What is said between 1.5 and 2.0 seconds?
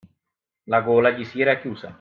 chiusa.